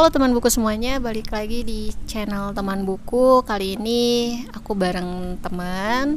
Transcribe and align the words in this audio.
Halo 0.00 0.08
teman 0.16 0.32
buku 0.32 0.48
semuanya, 0.48 0.96
balik 0.96 1.28
lagi 1.28 1.60
di 1.60 1.92
channel 2.08 2.56
teman 2.56 2.88
buku. 2.88 3.44
Kali 3.44 3.76
ini 3.76 4.32
aku 4.48 4.72
bareng 4.72 5.36
teman 5.44 6.16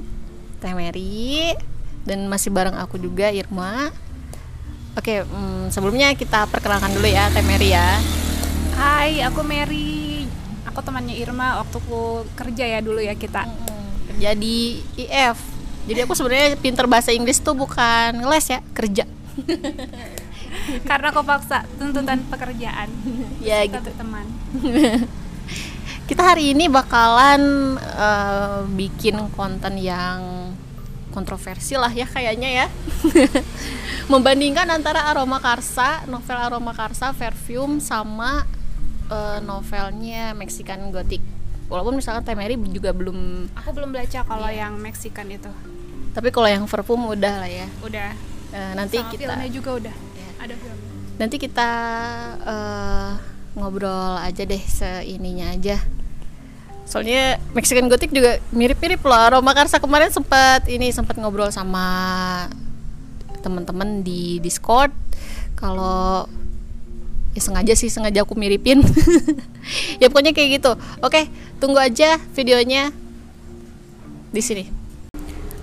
Teh 0.63 0.71
Mary 0.71 1.51
dan 2.07 2.31
masih 2.31 2.47
bareng 2.47 2.79
aku 2.79 2.95
juga 2.95 3.27
Irma. 3.27 3.91
Oke, 4.95 5.27
hmm, 5.27 5.67
sebelumnya 5.67 6.15
kita 6.15 6.47
perkenalkan 6.47 6.95
dulu 6.95 7.11
ya 7.11 7.27
Teh 7.35 7.43
Mary 7.43 7.75
ya. 7.75 7.99
Hai, 8.79 9.19
aku 9.19 9.43
Mary. 9.43 10.31
Aku 10.71 10.79
temannya 10.79 11.19
Irma 11.19 11.59
waktu 11.59 11.75
aku 11.83 12.23
kerja 12.39 12.63
ya 12.63 12.79
dulu 12.79 13.03
ya 13.03 13.19
kita. 13.19 13.51
Kerja 14.15 14.31
di 14.31 14.79
IF. 14.95 15.43
Jadi 15.91 15.99
aku 16.07 16.15
sebenarnya 16.15 16.55
pinter 16.55 16.87
bahasa 16.87 17.11
Inggris 17.11 17.43
tuh 17.43 17.51
bukan 17.51 18.15
ngeles 18.15 18.47
ya, 18.47 18.63
kerja. 18.71 19.03
Karena 20.89 21.09
aku 21.09 21.21
paksa 21.21 21.63
tuntutan 21.75 22.23
pekerjaan. 22.27 22.89
ya 23.43 23.63
Kita 23.63 23.79
gitu. 23.79 23.91
teman. 23.95 24.25
Kita 26.09 26.35
hari 26.35 26.51
ini 26.51 26.67
bakalan 26.67 27.41
eh, 27.79 28.59
bikin 28.69 29.31
konten 29.31 29.79
yang 29.79 30.51
kontroversi 31.09 31.77
lah 31.77 31.89
ya 31.89 32.03
kayaknya 32.03 32.49
ya. 32.49 32.67
Membandingkan 34.05 34.67
antara 34.67 35.07
Aroma 35.07 35.39
Karsa, 35.39 36.03
novel 36.05 36.35
Aroma 36.35 36.73
Karsa, 36.75 37.15
Perfume 37.15 37.79
sama 37.79 38.43
eh, 39.07 39.39
novelnya 39.41 40.33
Mexican 40.33 40.91
Gothic. 40.91 41.23
Walaupun 41.71 41.95
misalkan 41.95 42.21
Teh 42.21 42.35
Mary 42.35 42.59
juga 42.67 42.91
belum, 42.91 43.47
Aku 43.55 43.71
belum 43.71 43.89
baca 43.89 44.19
kalau 44.21 44.45
Iya. 44.45 44.67
yang 44.67 44.73
Mexican 44.77 45.27
itu. 45.27 45.49
tapi 46.13 46.29
kalau 46.29 46.45
yang 46.45 46.67
Perfume 46.67 47.09
udah 47.09 47.41
lah 47.41 47.49
ya. 47.49 47.65
Udah. 47.81 48.13
Eh, 48.53 48.71
nanti 48.77 49.01
Sama 49.01 49.09
kita 49.09 49.33
filmnya 49.33 49.49
juga 49.49 49.69
udah. 49.81 49.95
Ada 50.43 50.59
film. 50.59 50.77
nanti 51.15 51.39
kita 51.39 51.71
eh, 52.43 53.11
ngobrol 53.55 54.19
aja 54.19 54.43
deh 54.43 54.59
seininya 54.59 55.55
aja. 55.55 55.79
Soalnya 56.83 57.39
Mexican 57.55 57.87
Gothic 57.87 58.11
juga 58.11 58.43
mirip-mirip 58.51 58.99
loh. 59.07 59.15
Aroma 59.15 59.55
Karsa 59.55 59.79
kemarin 59.79 60.11
sempat 60.11 60.67
ini 60.67 60.91
sempat 60.91 61.15
ngobrol 61.15 61.47
sama 61.47 61.87
teman-teman 63.39 64.03
di 64.03 64.43
Discord. 64.43 64.91
Kalau 65.55 66.27
ya 67.31 67.41
sengaja 67.41 67.73
sih 67.73 67.87
sengaja 67.87 68.27
aku 68.27 68.35
miripin. 68.35 68.83
Ya 70.03 70.11
pokoknya 70.11 70.35
kayak 70.35 70.59
gitu. 70.59 70.75
Oke 70.99 71.31
tunggu 71.63 71.79
aja 71.79 72.19
videonya 72.35 72.91
di 74.35 74.43
sini. 74.43 74.67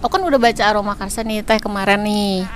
Aku 0.01 0.09
kan 0.09 0.25
udah 0.25 0.41
baca 0.41 0.65
Aroma 0.65 0.97
Karsa 0.97 1.21
nih 1.21 1.45
teh 1.45 1.61
kemarin 1.61 2.01
nih 2.01 2.49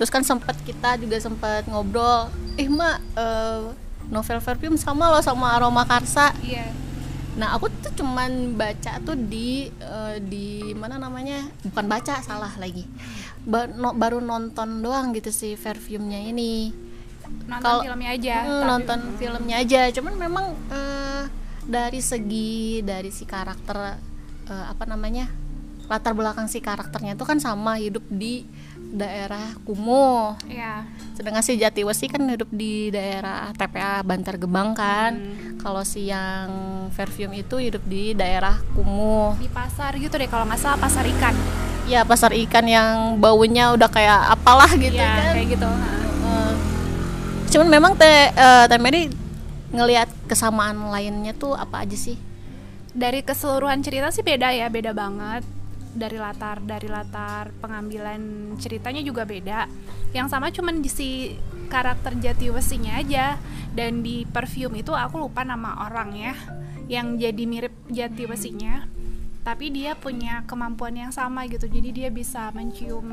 Terus 0.00 0.08
kan 0.08 0.24
sempat 0.24 0.56
kita 0.64 0.96
juga 0.96 1.20
sempat 1.20 1.68
ngobrol, 1.68 2.32
"Eh, 2.56 2.64
Mak, 2.64 2.96
eh, 3.12 3.60
novel 4.08 4.40
Perfume 4.40 4.80
sama 4.80 5.12
loh 5.12 5.20
sama 5.20 5.52
Aroma 5.52 5.84
Karsa." 5.84 6.32
iya. 6.40 6.72
Nah, 7.36 7.52
aku 7.52 7.68
tuh 7.70 7.92
cuman 7.94 8.56
baca 8.56 8.96
tuh 8.98 9.12
di 9.14 9.68
eh, 9.68 10.16
di 10.18 10.72
mana 10.72 10.96
namanya? 10.96 11.44
Bukan 11.62 11.84
baca, 11.84 12.16
salah 12.20 12.56
lagi. 12.56 12.88
Ba- 13.44 13.68
no- 13.68 13.92
baru 13.92 14.18
nonton 14.18 14.80
doang 14.80 15.12
gitu 15.12 15.28
sih 15.28 15.52
Perfume-nya 15.54 16.24
ini. 16.26 16.72
Nonton 17.44 17.60
Kalau- 17.60 17.84
filmnya 17.84 18.10
aja. 18.10 18.34
Hmm, 18.40 18.48
tapi- 18.48 18.66
nonton 18.66 19.00
filmnya 19.14 19.56
aja. 19.60 19.80
Cuman 19.92 20.14
memang 20.16 20.46
eh, 20.72 21.22
dari 21.62 22.00
segi 22.00 22.80
dari 22.80 23.12
si 23.12 23.28
karakter 23.28 24.00
eh, 24.48 24.64
apa 24.66 24.88
namanya? 24.88 25.28
latar 25.86 26.14
belakang 26.14 26.46
si 26.46 26.62
karakternya 26.62 27.18
tuh 27.18 27.26
kan 27.26 27.42
sama 27.42 27.74
hidup 27.74 28.06
di 28.06 28.46
daerah 28.90 29.54
Kumuh 29.62 30.34
Iya. 30.44 30.82
sedangkan 31.12 31.40
si 31.40 31.54
Jatiwesi 31.54 32.06
kan 32.06 32.22
hidup 32.24 32.48
di 32.48 32.88
daerah 32.88 33.50
TPA 33.52 34.02
Bantar 34.02 34.34
Gebang 34.34 34.72
kan 34.72 35.14
Hmm. 35.14 35.58
kalau 35.58 35.82
si 35.82 36.06
yang 36.06 36.50
Perfume 36.90 37.40
itu 37.40 37.56
hidup 37.56 37.82
di 37.82 38.12
daerah 38.12 38.58
Kumuh 38.72 39.34
Di 39.36 39.46
pasar 39.46 39.94
gitu 39.94 40.12
deh 40.12 40.26
kalau 40.26 40.44
nggak 40.44 40.58
salah 40.58 40.76
pasar 40.76 41.06
ikan. 41.08 41.34
ya 41.84 42.02
pasar 42.02 42.30
ikan 42.36 42.62
yang 42.64 42.90
baunya 43.16 43.70
udah 43.70 43.86
kayak 43.86 44.20
apalah 44.30 44.70
gitu 44.72 44.94
Iya, 44.94 45.10
kan 45.12 45.34
kayak 45.34 45.48
gitu. 45.50 45.66
Eh, 45.66 46.52
cuman 47.48 47.66
memang 47.68 47.92
teh 47.94 48.06
eh, 48.28 48.64
Teh 48.64 48.78
Mary 48.78 49.10
ngelihat 49.70 50.06
kesamaan 50.24 50.78
lainnya 50.88 51.30
tuh 51.32 51.52
apa 51.52 51.82
aja 51.82 51.94
sih 51.94 52.14
dari 52.90 53.20
keseluruhan 53.20 53.78
cerita 53.80 54.10
sih 54.10 54.20
beda 54.20 54.50
ya 54.50 54.66
beda 54.66 54.90
banget 54.92 55.42
dari 55.90 56.16
latar 56.16 56.62
dari 56.62 56.86
latar 56.86 57.50
pengambilan 57.58 58.54
ceritanya 58.58 59.02
juga 59.02 59.26
beda. 59.26 59.66
Yang 60.14 60.26
sama 60.30 60.54
cuman 60.54 60.82
si 60.86 61.38
karakter 61.70 62.18
Jatiwesinya 62.18 62.98
aja. 62.98 63.38
Dan 63.70 64.02
di 64.02 64.26
perfume 64.26 64.82
itu 64.82 64.90
aku 64.90 65.22
lupa 65.22 65.46
nama 65.46 65.86
orang 65.86 66.10
ya 66.18 66.34
yang 66.90 67.14
jadi 67.22 67.46
mirip 67.46 67.74
Jatiwesinya 67.86 68.90
tapi 69.40 69.72
dia 69.72 69.96
punya 69.96 70.44
kemampuan 70.44 70.92
yang 70.92 71.12
sama 71.14 71.48
gitu. 71.48 71.64
Jadi 71.64 71.96
dia 71.96 72.08
bisa 72.12 72.52
mencium 72.52 73.06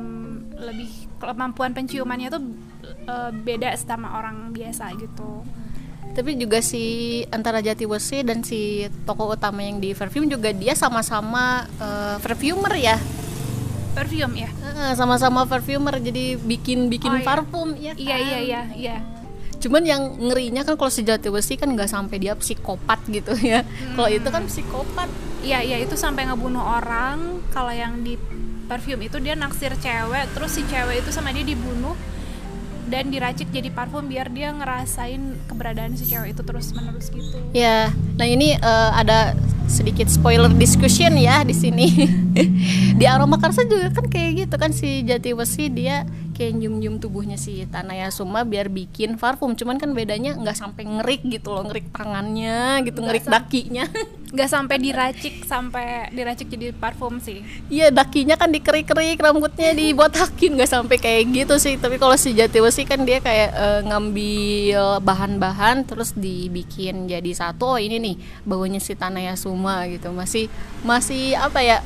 lebih 0.59 0.89
kemampuan 1.23 1.71
penciumannya 1.71 2.27
tuh 2.27 2.43
eh, 2.83 3.31
beda 3.31 3.71
sama 3.79 4.19
orang 4.19 4.51
biasa 4.51 4.91
gitu 4.99 5.45
tapi 6.17 6.33
juga 6.33 6.66
si 6.66 6.81
antara 7.29 7.61
Jatiwesi 7.61 8.25
dan 8.25 8.41
si 8.41 8.89
tokoh 9.05 9.38
utama 9.38 9.61
yang 9.61 9.78
di 9.78 9.94
Perfume 9.94 10.25
juga 10.25 10.50
dia 10.50 10.73
sama-sama 10.73 11.69
eh, 11.78 12.17
perfumer 12.17 12.73
ya? 12.73 12.97
Perfume 13.94 14.33
ya. 14.33 14.50
Sama-sama 14.97 15.45
perfumer 15.45 16.01
jadi 16.01 16.33
bikin 16.41 16.89
bikin 16.89 17.13
Oh, 17.13 17.17
iya. 17.22 17.25
parfum 17.25 17.69
ya 17.78 17.94
iya 17.94 18.17
kan? 18.17 18.25
iya 18.25 18.38
iya 18.41 18.61
iya. 18.73 18.97
Cuman 19.61 19.85
yang 19.85 20.01
ngerinya 20.17 20.66
kan 20.66 20.73
kalau 20.73 20.89
si 20.89 21.05
Jatiwesi 21.05 21.53
kan 21.53 21.69
nggak 21.69 21.89
sampai 21.89 22.17
dia 22.17 22.34
psikopat 22.34 22.97
gitu 23.09 23.38
ya. 23.53 23.61
Kalau 23.94 24.09
itu 24.09 24.25
kan 24.34 24.49
psikopat. 24.49 25.09
Iya, 25.45 25.61
iya 25.61 25.78
itu 25.78 25.94
sampai 25.94 26.25
ngebunuh 26.25 26.61
orang. 26.61 27.45
Kalau 27.53 27.69
yang 27.69 28.01
di 28.01 28.17
perfume 28.66 29.05
itu 29.05 29.22
dia 29.22 29.38
naksir 29.38 29.73
cewek, 29.78 30.34
terus 30.34 30.49
si 30.57 30.66
cewek 30.66 31.05
itu 31.05 31.09
sama 31.13 31.29
dia 31.29 31.45
dibunuh 31.45 31.94
dan 32.87 33.11
diracik 33.11 33.51
jadi 33.51 33.67
parfum 33.71 34.07
biar 34.07 34.31
dia 34.31 34.55
ngerasain 34.55 35.35
keberadaan 35.51 35.93
si 35.99 36.07
cewek 36.07 36.33
itu 36.33 36.41
terus 36.43 36.71
menerus 36.71 37.11
gitu. 37.11 37.37
ya 37.51 37.91
nah 38.15 38.27
ini 38.27 38.55
eh, 38.55 38.91
ada 38.95 39.35
sedikit 39.67 40.07
spoiler 40.07 40.49
discussion 40.55 41.19
ya 41.19 41.43
di 41.43 41.51
sini 41.51 41.87
di 42.99 43.05
aroma 43.05 43.35
karsa 43.35 43.67
juga 43.67 43.91
kan 43.91 44.07
kayak 44.07 44.47
gitu 44.47 44.55
kan 44.55 44.71
si 44.71 45.03
Jatiwesi 45.03 45.67
dia 45.67 46.07
kayak 46.37 46.53
nyium-nyium 46.53 47.01
tubuhnya 47.01 47.33
si 47.33 47.65
Tanaya 47.65 48.13
Suma 48.13 48.45
biar 48.45 48.69
bikin 48.69 49.17
parfum. 49.17 49.57
Cuman 49.57 49.81
kan 49.81 49.89
bedanya 49.97 50.37
nggak 50.37 50.53
sampai 50.53 50.85
ngerik 50.85 51.25
gitu 51.25 51.49
loh 51.49 51.65
ngerik 51.65 51.89
tangannya 51.89 52.85
gitu 52.85 53.01
Nggak 53.01 53.07
ngerik 53.09 53.25
sam- 53.25 53.33
dakinya. 53.33 53.85
Gak 54.27 54.51
sampai 54.51 54.75
diracik 54.75 55.47
sampai 55.47 56.11
diracik 56.11 56.51
jadi 56.51 56.75
parfum 56.75 57.15
sih. 57.23 57.47
Iya 57.71 57.95
dakinya 57.95 58.35
kan 58.35 58.51
dikerik-kerik 58.51 59.15
rambutnya 59.15 59.71
dibotakin 59.71 60.59
nggak 60.59 60.67
sampai 60.67 60.99
kayak 60.99 61.31
gitu 61.31 61.55
sih. 61.55 61.79
Tapi 61.79 61.95
kalau 61.95 62.19
si 62.19 62.35
Jatiwesi 62.35 62.83
kan 62.83 63.07
dia 63.07 63.23
kayak 63.23 63.49
eh, 63.55 63.81
ngambil 63.87 64.99
bahan-bahan 64.99 65.87
terus 65.87 66.11
dibikin 66.11 67.07
jadi 67.07 67.31
satu. 67.31 67.75
Oh 67.75 67.79
ini 67.79 68.03
nih 68.03 68.15
baunya 68.43 68.83
si 68.83 68.99
Tanaya 68.99 69.31
Suma 69.39 69.87
gitu. 69.87 70.11
Masih 70.11 70.51
masih 70.83 71.39
apa 71.39 71.63
ya? 71.63 71.79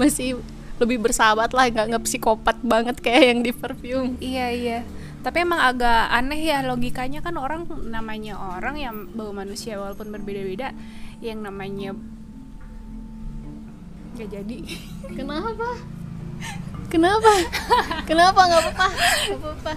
Masih 0.00 0.40
lebih 0.80 0.98
bersahabat 1.04 1.52
lah 1.52 1.68
nggak 1.68 1.86
nggak 1.92 2.04
psikopat 2.08 2.56
banget 2.64 2.96
kayak 3.04 3.22
yang 3.36 3.40
di 3.44 3.52
perfume 3.52 4.16
Iya 4.18 4.46
iya. 4.50 4.78
Tapi 5.20 5.44
emang 5.44 5.60
agak 5.60 6.08
aneh 6.08 6.48
ya 6.48 6.64
logikanya 6.64 7.20
kan 7.20 7.36
orang 7.36 7.68
namanya 7.84 8.40
orang 8.40 8.80
yang 8.80 8.96
bau 9.12 9.36
manusia 9.36 9.76
walaupun 9.76 10.08
berbeda-beda 10.08 10.72
yang 11.20 11.44
namanya 11.44 11.92
gak 14.16 14.32
jadi. 14.32 14.58
kenapa 15.12 15.68
kenapa 16.88 17.32
kenapa 18.08 18.40
nggak 18.48 18.62
apa-apa 18.64 18.86
nggak 19.28 19.38
apa-apa 19.38 19.72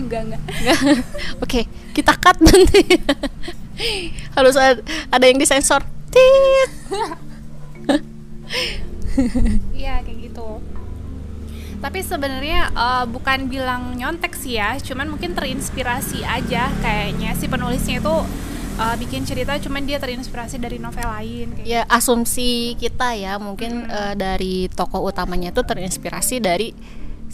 enggak 0.00 0.20
enggak. 0.24 0.42
Nggak. 0.64 0.80
Oke, 1.44 1.60
kita 1.92 2.12
cut 2.16 2.40
nanti. 2.40 2.82
Harus 4.32 4.56
ada, 4.56 4.80
ada 5.12 5.24
yang 5.28 5.36
disensor. 5.36 5.84
Tit. 6.08 6.70
Iya 9.74 10.02
kayak 10.02 10.18
gitu. 10.30 10.48
Tapi 11.84 12.00
sebenarnya 12.00 12.72
eh, 12.72 13.04
bukan 13.10 13.38
bilang 13.52 13.92
nyontek 13.92 14.32
sih 14.32 14.56
ya, 14.56 14.80
cuman 14.80 15.12
mungkin 15.12 15.36
terinspirasi 15.36 16.24
aja 16.24 16.72
kayaknya 16.80 17.36
si 17.36 17.44
penulisnya 17.44 18.00
itu 18.00 18.16
eh, 18.80 18.96
bikin 18.96 19.28
cerita, 19.28 19.58
cuman 19.60 19.84
dia 19.84 20.00
terinspirasi 20.00 20.56
dari 20.56 20.80
novel 20.80 21.04
lain. 21.04 21.52
Kayak 21.60 21.66
Ya 21.68 21.80
asumsi 21.92 22.72
kita 22.80 23.12
ya, 23.12 23.36
mungkin 23.36 23.84
eh, 23.84 24.14
dari 24.16 24.72
tokoh 24.72 25.04
utamanya 25.04 25.52
itu 25.52 25.60
terinspirasi 25.60 26.40
dari 26.40 26.72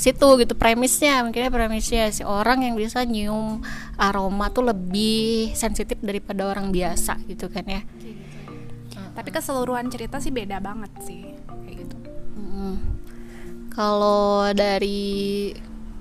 situ 0.01 0.29
gitu 0.41 0.57
premisnya 0.57 1.21
mungkin 1.21 1.53
premisnya 1.53 2.09
si 2.09 2.25
orang 2.25 2.65
yang 2.65 2.73
bisa 2.73 3.05
nyium 3.05 3.61
aroma 4.01 4.49
tuh 4.49 4.73
lebih 4.73 5.53
sensitif 5.53 6.01
daripada 6.01 6.49
orang 6.49 6.73
biasa 6.73 7.21
gitu 7.29 7.53
kan 7.53 7.69
ya 7.69 7.85
gitu. 8.01 8.10
Tapi 9.21 9.31
keseluruhan 9.37 9.93
cerita 9.93 10.17
sih 10.17 10.33
beda 10.33 10.65
banget 10.65 10.89
sih 11.05 11.37
kayak 11.47 11.77
gitu. 11.85 11.97
Mm. 12.41 12.77
Kalau 13.71 14.49
dari 14.57 15.53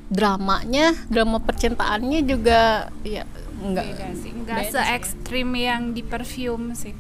dramanya, 0.08 0.96
drama 1.12 1.38
percintaannya 1.44 2.24
juga 2.24 2.88
ya 3.04 3.28
enggak 3.60 3.86
beda 3.92 4.06
sih 4.16 4.32
nggak 4.32 4.56
beda 4.56 4.72
se 4.72 4.72
sih 4.72 4.80
ya. 4.80 4.96
ekstrim 4.96 5.50
yang 5.52 5.82
di 5.92 6.02
perfume 6.02 6.74
sih 6.74 6.96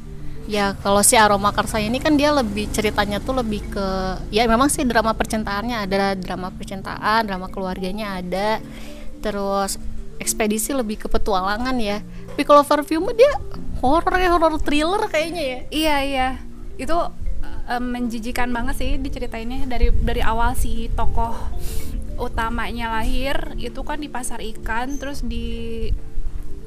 Ya 0.50 0.74
kalau 0.81 1.06
si 1.06 1.13
Aroma 1.13 1.54
Karsa 1.54 1.77
ini 1.77 2.01
kan 2.01 2.18
dia 2.18 2.33
lebih 2.33 2.74
ceritanya 2.74 3.21
tuh 3.21 3.38
lebih 3.38 3.62
ke 3.69 3.88
ya 4.33 4.50
memang 4.50 4.66
sih 4.66 4.81
drama 4.81 5.13
percintaannya 5.13 5.86
ada 5.86 6.18
drama 6.18 6.50
percintaan, 6.50 7.30
drama 7.30 7.54
keluarganya 7.54 8.18
ada. 8.18 8.57
Terus 9.21 9.77
ekspedisi 10.18 10.74
lebih 10.74 11.06
ke 11.06 11.07
petualangan 11.07 11.77
ya. 11.77 12.01
Tapi 12.33 12.42
kalau 12.50 12.66
Perfume 12.66 13.13
dia 13.13 13.30
horor 13.79 14.15
ya 14.19 14.29
horor 14.35 14.55
thriller 14.59 15.03
kayaknya 15.07 15.43
ya. 15.43 15.59
iya 15.71 15.95
iya. 16.03 16.29
Itu 16.75 16.95
eh, 17.67 17.81
menjijikan 17.81 18.51
banget 18.51 18.75
sih 18.79 18.91
diceritainnya. 18.99 19.65
Dari 19.67 19.91
dari 20.03 20.21
awal 20.23 20.55
si 20.55 20.91
tokoh 20.93 21.35
utamanya 22.19 22.99
lahir 22.99 23.55
itu 23.55 23.79
kan 23.87 24.03
di 24.03 24.11
pasar 24.11 24.43
ikan 24.43 24.99
terus 24.99 25.23
di 25.23 25.87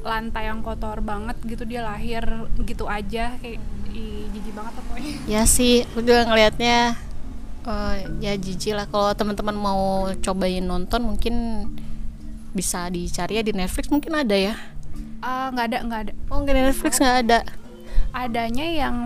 lantai 0.02 0.48
yang 0.48 0.64
kotor 0.64 1.04
banget 1.04 1.36
gitu 1.44 1.68
dia 1.68 1.84
lahir 1.84 2.24
gitu 2.64 2.88
aja. 2.88 3.36
Kayak 3.38 3.60
jijik 4.32 4.52
banget 4.56 4.72
pokoknya. 4.80 5.12
Ya 5.28 5.42
sih, 5.44 5.84
aku 5.84 6.00
juga 6.00 6.24
ngelihatnya 6.24 6.96
eh, 7.68 7.94
ya 8.24 8.32
jijik 8.40 8.72
lah. 8.72 8.86
Kalau 8.88 9.12
teman-teman 9.12 9.56
mau 9.56 10.08
cobain 10.24 10.64
nonton 10.64 11.00
mungkin 11.04 11.34
bisa 12.52 12.88
dicari 12.92 13.40
ya 13.40 13.44
di 13.44 13.52
Netflix 13.52 13.92
mungkin 13.92 14.12
ada 14.16 14.36
ya. 14.36 14.56
Ah, 15.22 15.48
nggak 15.48 15.66
ada 15.68 15.78
nggak 15.82 16.00
ada 16.00 16.12
Oh, 16.28 16.42
nggak 16.42 16.54
Netflix 16.58 16.98
nggak 16.98 17.18
ada. 17.22 17.38
adanya 18.12 18.66
yang 18.66 18.96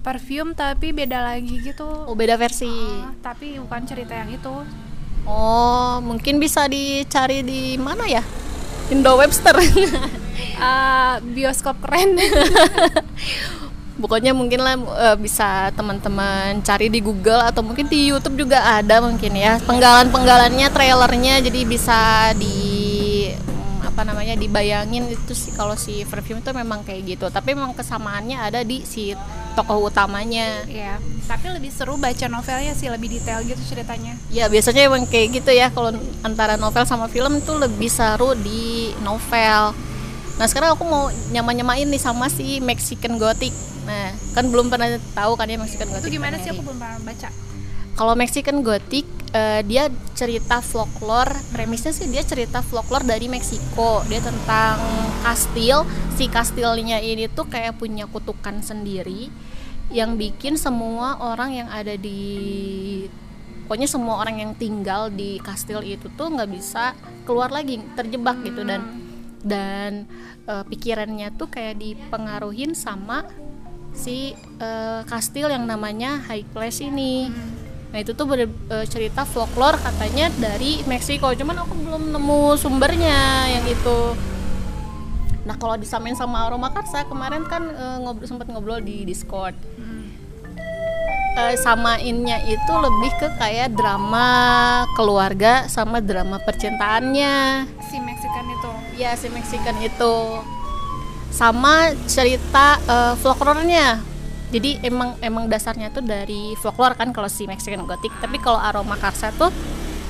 perfume 0.00 0.52
tapi 0.52 0.92
beda 0.92 1.20
lagi 1.20 1.60
gitu 1.60 1.84
Oh, 1.84 2.14
beda 2.14 2.36
versi. 2.36 2.68
Ah, 2.68 3.12
tapi 3.20 3.58
bukan 3.58 3.82
cerita 3.84 4.14
yang 4.14 4.30
itu 4.30 4.54
Oh, 5.24 5.98
mungkin 6.00 6.36
bisa 6.36 6.64
dicari 6.64 7.40
di 7.40 7.74
mana 7.74 8.04
ya? 8.04 8.20
Indo 8.86 9.16
Webster. 9.16 9.56
Ah, 10.56 11.16
bioskop 11.34 11.80
keren 11.80 12.20
Pokoknya 13.94 14.34
mungkin 14.34 14.60
lah 14.60 14.74
eh, 14.76 15.16
bisa 15.16 15.70
teman-teman 15.72 16.60
cari 16.60 16.90
di 16.90 16.98
Google 16.98 17.40
atau 17.40 17.62
mungkin 17.62 17.86
di 17.86 18.10
YouTube 18.10 18.36
juga 18.36 18.60
ada 18.76 19.00
mungkin 19.00 19.32
ya. 19.32 19.56
Penggalan-penggalannya, 19.64 20.66
trailernya 20.68 21.34
jadi 21.40 21.60
bisa 21.64 21.98
di 22.36 22.63
apa 23.94 24.02
namanya 24.02 24.34
dibayangin 24.34 25.06
itu 25.06 25.38
sih 25.38 25.54
kalau 25.54 25.78
si 25.78 26.02
perfume 26.02 26.42
itu 26.42 26.50
memang 26.50 26.82
kayak 26.82 27.14
gitu. 27.14 27.30
Tapi 27.30 27.54
memang 27.54 27.78
kesamaannya 27.78 28.42
ada 28.42 28.66
di 28.66 28.82
si 28.82 29.14
tokoh 29.54 29.86
utamanya. 29.86 30.66
ya 30.66 30.98
tapi 31.24 31.48
lebih 31.48 31.72
seru 31.72 31.96
baca 31.96 32.28
novelnya 32.28 32.76
sih 32.76 32.92
lebih 32.92 33.08
detail 33.08 33.40
gitu 33.48 33.56
ceritanya 33.64 34.12
Ya 34.28 34.52
biasanya 34.52 34.92
emang 34.92 35.08
kayak 35.08 35.40
gitu 35.40 35.50
ya 35.56 35.72
kalau 35.72 35.96
antara 36.20 36.60
novel 36.60 36.84
sama 36.84 37.08
film 37.08 37.40
tuh 37.40 37.56
lebih 37.56 37.88
seru 37.88 38.36
di 38.36 38.92
novel. 39.00 39.72
Nah 40.36 40.46
sekarang 40.50 40.76
aku 40.76 40.84
mau 40.84 41.08
nyama-nyamain 41.32 41.86
nih 41.88 42.02
sama 42.02 42.28
si 42.28 42.60
Mexican 42.60 43.16
Gothic. 43.16 43.54
Nah 43.88 44.12
kan 44.36 44.50
belum 44.52 44.68
pernah 44.68 45.00
tahu 45.16 45.32
kan 45.38 45.48
ya 45.48 45.56
Mexican 45.56 45.88
Gothic. 45.88 46.04
itu 46.10 46.18
gimana 46.20 46.36
sih 46.42 46.50
aku 46.52 46.60
belum 46.60 46.78
pernah 46.82 47.00
baca 47.00 47.28
Kalau 47.94 48.14
Mexican 48.18 48.56
Gothic 48.60 49.06
eh, 49.34 49.60
dia 49.66 49.90
cerita 50.14 50.62
folklore, 50.62 51.34
premisnya 51.50 51.90
sih 51.90 52.06
dia 52.06 52.22
cerita 52.22 52.62
folklore 52.62 53.02
dari 53.02 53.26
Meksiko. 53.26 54.06
Dia 54.06 54.22
tentang 54.22 54.78
kastil. 55.26 55.82
Si 56.14 56.30
kastilnya 56.30 57.02
ini 57.02 57.26
tuh 57.26 57.50
kayak 57.50 57.74
punya 57.74 58.06
kutukan 58.06 58.62
sendiri 58.62 59.28
yang 59.90 60.16
bikin 60.16 60.54
semua 60.56 61.18
orang 61.20 61.50
yang 61.52 61.68
ada 61.68 61.98
di 61.98 62.22
pokoknya 63.66 63.88
semua 63.90 64.20
orang 64.22 64.40
yang 64.40 64.52
tinggal 64.56 65.10
di 65.10 65.42
kastil 65.42 65.82
itu 65.84 66.08
tuh 66.14 66.30
nggak 66.30 66.50
bisa 66.54 66.94
keluar 67.26 67.50
lagi, 67.50 67.82
terjebak 67.98 68.40
gitu 68.46 68.62
dan 68.62 68.80
dan 69.44 70.06
eh, 70.46 70.64
pikirannya 70.64 71.34
tuh 71.34 71.50
kayak 71.50 71.82
dipengaruhin 71.82 72.72
sama 72.78 73.26
si 73.90 74.32
eh, 74.62 75.02
kastil 75.04 75.50
yang 75.50 75.66
namanya 75.66 76.22
High 76.30 76.46
Place 76.54 76.80
ini. 76.80 77.28
Nah 77.94 78.02
itu 78.02 78.10
tuh 78.10 78.26
bener, 78.26 78.50
eh, 78.50 78.86
cerita 78.90 79.22
folklore 79.22 79.78
katanya 79.78 80.26
dari 80.34 80.82
Meksiko, 80.82 81.30
cuman 81.30 81.62
aku 81.62 81.78
belum 81.78 82.10
nemu 82.10 82.58
sumbernya 82.58 83.46
yang 83.54 83.62
itu. 83.70 84.18
Nah 85.46 85.54
kalau 85.54 85.78
disamain 85.78 86.18
sama 86.18 86.42
Aroma 86.42 86.74
Karsa 86.74 87.06
kemarin 87.06 87.46
kan 87.46 87.62
eh, 87.62 87.96
ngobrol 88.02 88.26
sempat 88.26 88.50
ngobrol 88.50 88.82
di 88.82 89.06
Discord. 89.06 89.54
Eh, 91.34 91.54
samainnya 91.62 92.42
itu 92.46 92.72
lebih 92.74 93.14
ke 93.18 93.30
kayak 93.38 93.78
drama 93.78 94.26
keluarga 94.98 95.70
sama 95.70 96.02
drama 96.02 96.42
percintaannya. 96.42 97.66
si 97.90 97.98
Mexican 98.02 98.46
itu 98.50 98.70
Ya 98.98 99.14
si 99.14 99.30
Mexican 99.30 99.78
itu 99.78 100.14
sama 101.30 101.94
cerita 102.10 102.82
eh, 102.90 103.14
folklore-nya. 103.22 104.13
Jadi 104.54 104.78
emang 104.86 105.18
emang 105.18 105.50
dasarnya 105.50 105.90
tuh 105.90 106.06
dari 106.06 106.54
folklore 106.62 106.94
kan 106.94 107.10
kalau 107.10 107.26
si 107.26 107.50
Mexican 107.50 107.90
Gothic, 107.90 108.14
tapi 108.22 108.38
kalau 108.38 108.62
Aroma 108.62 108.94
Karsa 108.94 109.34
tuh 109.34 109.50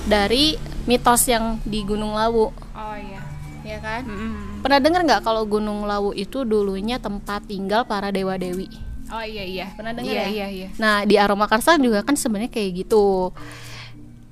dari 0.05 0.61
mitos 0.85 1.25
yang 1.25 1.57
di 1.65 1.81
Gunung 1.81 2.13
Lawu, 2.13 2.53
oh 2.53 2.97
iya 3.01 3.25
ya 3.65 3.81
kan? 3.81 4.05
Mm-mm. 4.05 4.61
Pernah 4.61 4.85
dengar 4.85 5.01
nggak 5.09 5.25
kalau 5.25 5.49
Gunung 5.49 5.89
Lawu 5.89 6.13
itu 6.13 6.45
dulunya 6.45 7.01
tempat 7.01 7.49
tinggal 7.49 7.89
para 7.89 8.13
dewa 8.13 8.37
dewi? 8.37 8.69
oh 9.15 9.25
iya 9.25 9.45
iya 9.45 9.67
Pernah 9.77 9.93
dengar 9.93 10.17
iya, 10.17 10.25
ya? 10.27 10.29
iya 10.29 10.47
iya 10.49 10.69
Nah 10.81 11.05
di 11.05 11.17
Aroma 11.21 11.45
Karsa 11.49 11.77
juga 11.81 12.05
kan 12.05 12.17
sebenarnya 12.17 12.53
kayak 12.53 12.85
gitu. 12.85 13.33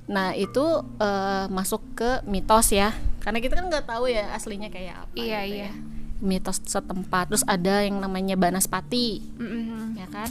Nah 0.05 0.37
itu 0.37 0.65
eh, 1.01 1.45
masuk 1.49 1.81
ke 1.97 2.21
mitos 2.29 2.69
ya, 2.69 2.93
karena 3.25 3.41
kita 3.41 3.57
kan 3.57 3.65
nggak 3.71 3.87
tahu 3.89 4.11
ya 4.11 4.29
aslinya 4.35 4.69
kayak 4.69 5.09
apa. 5.09 5.15
Iya, 5.17 5.39
gitu 5.47 5.57
iya. 5.57 5.69
ya. 5.69 5.71
Mitos 6.19 6.61
setempat. 6.63 7.31
Terus 7.31 7.45
ada 7.47 7.81
yang 7.81 7.97
namanya 7.97 8.37
Banaspati, 8.37 9.23
Mm-mm. 9.39 9.97
ya 9.97 10.07
kan? 10.11 10.29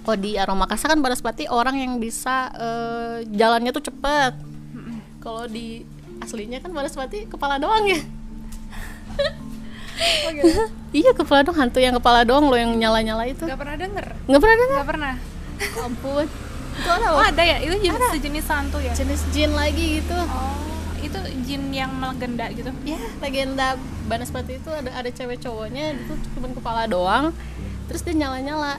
Kalau 0.00 0.16
di 0.16 0.40
Aroma 0.40 0.64
Karsa 0.66 0.88
kan 0.88 1.00
Banaspati 1.00 1.44
orang 1.48 1.76
yang 1.76 2.00
bisa 2.00 2.50
eh, 2.56 3.16
jalannya 3.30 3.70
tuh 3.70 3.84
cepet. 3.88 4.32
Kalau 5.20 5.44
di 5.48 5.84
aslinya 6.20 6.60
kan 6.60 6.72
Banaspati 6.72 7.28
kepala 7.28 7.60
doang 7.60 7.84
ya. 7.88 8.00
iya 10.96 11.12
kepala 11.12 11.44
doang 11.44 11.60
hantu 11.60 11.76
yang 11.76 11.92
kepala 12.00 12.24
doang 12.24 12.48
lo 12.48 12.56
yang 12.56 12.72
nyala-nyala 12.72 13.28
itu. 13.28 13.44
Gak 13.44 13.60
pernah 13.60 13.76
denger 13.76 14.06
Nggak 14.24 14.40
pernah 14.40 14.56
dengar? 14.56 14.76
Gak 14.80 14.88
pernah 14.88 15.14
Ampun. 15.84 16.26
Itu 16.70 16.88
ada 16.88 17.06
oh 17.12 17.20
ada 17.20 17.42
ya 17.44 17.60
itu 17.60 17.76
jenis 17.76 18.00
sejenis 18.16 18.46
hantu 18.48 18.80
ya 18.80 18.96
jenis 18.96 19.20
jin 19.36 19.52
lagi 19.52 20.00
gitu 20.00 20.16
oh 20.16 20.59
itu 21.10 21.20
jin 21.44 21.74
yang 21.74 21.90
melegenda 21.90 22.46
gitu. 22.54 22.70
Ya 22.86 22.98
legenda 23.18 23.74
Banaspati 24.06 24.62
itu 24.62 24.70
ada 24.70 24.90
ada 24.94 25.10
cewek 25.10 25.42
cowoknya 25.42 25.98
itu 25.98 26.14
cuma 26.38 26.50
kepala 26.54 26.86
doang 26.86 27.34
terus 27.90 28.06
dia 28.06 28.14
nyala 28.14 28.38
nyala 28.38 28.72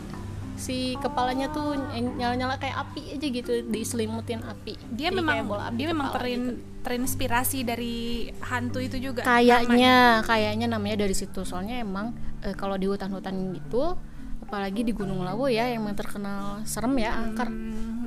si 0.56 0.96
kepalanya 1.02 1.52
tuh 1.52 1.74
nyala 2.16 2.38
nyala 2.38 2.56
kayak 2.56 2.88
api 2.88 3.20
aja 3.20 3.28
gitu 3.28 3.52
diselimutin 3.68 4.40
api. 4.46 4.80
Dia 4.94 5.12
Jadi 5.12 5.20
memang 5.20 5.44
bola 5.44 5.68
api 5.68 5.76
dia 5.76 5.88
memang 5.92 6.08
terin, 6.16 6.42
gitu. 6.56 6.84
terinspirasi 6.86 7.60
dari 7.66 8.30
hantu 8.46 8.80
itu 8.80 9.02
juga 9.02 9.28
kayaknya 9.28 10.24
kayaknya 10.24 10.68
namanya 10.72 11.04
dari 11.04 11.16
situ. 11.18 11.44
Soalnya 11.44 11.82
emang 11.82 12.14
eh, 12.46 12.56
kalau 12.56 12.78
di 12.78 12.86
hutan-hutan 12.88 13.58
gitu 13.58 13.98
apalagi 14.42 14.84
di 14.84 14.92
Gunung 14.92 15.24
Lawu 15.24 15.48
ya 15.48 15.72
yang 15.72 15.88
terkenal 15.96 16.62
serem 16.68 17.00
ya 17.00 17.16
angker 17.16 17.48
Hmm. 17.48 18.01